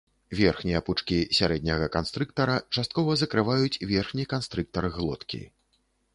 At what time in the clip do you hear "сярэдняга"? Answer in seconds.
1.39-1.89